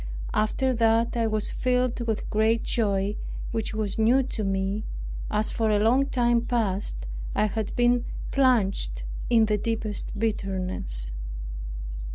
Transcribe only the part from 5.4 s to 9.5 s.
for a long time past I had been plunged in